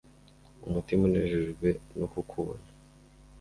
[0.67, 1.69] umutima unejejwe
[1.99, 2.65] no kukubona